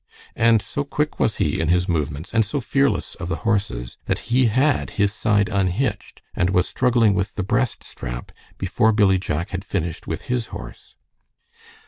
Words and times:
And 0.35 0.63
so 0.63 0.83
quick 0.83 1.19
was 1.19 1.35
he 1.35 1.59
in 1.59 1.67
his 1.67 1.87
movements, 1.87 2.33
and 2.33 2.43
so 2.43 2.59
fearless 2.59 3.13
of 3.19 3.27
the 3.27 3.35
horses, 3.45 3.97
that 4.05 4.33
he 4.33 4.47
had 4.47 4.89
his 4.97 5.13
side 5.13 5.47
unhitched 5.47 6.23
and 6.35 6.49
was 6.49 6.67
struggling 6.67 7.13
with 7.13 7.35
the 7.35 7.43
breast 7.43 7.83
strap 7.83 8.31
before 8.57 8.93
Billy 8.93 9.19
Jack 9.19 9.51
had 9.51 9.63
finished 9.63 10.07
with 10.07 10.23
his 10.23 10.47
horse. 10.47 10.95